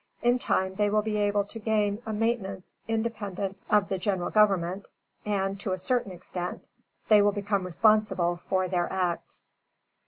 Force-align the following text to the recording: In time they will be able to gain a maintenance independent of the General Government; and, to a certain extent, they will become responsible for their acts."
In 0.23 0.39
time 0.39 0.73
they 0.73 0.89
will 0.89 1.03
be 1.03 1.17
able 1.17 1.43
to 1.43 1.59
gain 1.59 2.01
a 2.07 2.11
maintenance 2.11 2.75
independent 2.87 3.55
of 3.69 3.87
the 3.87 3.99
General 3.99 4.31
Government; 4.31 4.87
and, 5.27 5.59
to 5.59 5.73
a 5.73 5.77
certain 5.77 6.11
extent, 6.11 6.65
they 7.07 7.21
will 7.21 7.31
become 7.31 7.63
responsible 7.65 8.35
for 8.35 8.67
their 8.67 8.91
acts." 8.91 9.53